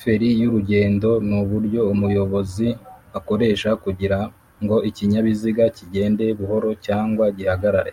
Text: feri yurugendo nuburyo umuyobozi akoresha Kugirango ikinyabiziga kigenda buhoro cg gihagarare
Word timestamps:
feri 0.00 0.28
yurugendo 0.40 1.10
nuburyo 1.28 1.80
umuyobozi 1.92 2.68
akoresha 3.18 3.70
Kugirango 3.84 4.76
ikinyabiziga 4.88 5.64
kigenda 5.76 6.24
buhoro 6.38 6.68
cg 6.84 7.16
gihagarare 7.36 7.92